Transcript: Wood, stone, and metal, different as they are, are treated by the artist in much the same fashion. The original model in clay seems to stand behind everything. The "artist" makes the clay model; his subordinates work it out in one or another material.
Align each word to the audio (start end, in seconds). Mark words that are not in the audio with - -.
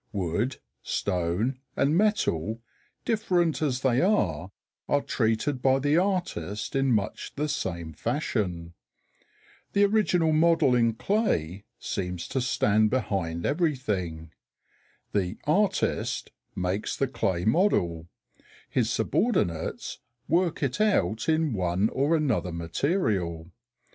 Wood, 0.13 0.57
stone, 0.81 1.59
and 1.75 1.95
metal, 1.95 2.59
different 3.05 3.61
as 3.61 3.81
they 3.81 4.01
are, 4.01 4.49
are 4.89 5.01
treated 5.01 5.61
by 5.61 5.77
the 5.77 5.95
artist 5.95 6.75
in 6.75 6.91
much 6.91 7.33
the 7.35 7.47
same 7.47 7.93
fashion. 7.93 8.73
The 9.73 9.85
original 9.85 10.31
model 10.33 10.73
in 10.73 10.93
clay 10.95 11.65
seems 11.77 12.27
to 12.29 12.41
stand 12.41 12.89
behind 12.89 13.45
everything. 13.45 14.31
The 15.11 15.37
"artist" 15.43 16.31
makes 16.55 16.97
the 16.97 17.07
clay 17.07 17.45
model; 17.45 18.07
his 18.71 18.89
subordinates 18.89 19.99
work 20.27 20.63
it 20.63 20.81
out 20.81 21.29
in 21.29 21.53
one 21.53 21.89
or 21.89 22.15
another 22.15 22.51
material. 22.51 23.51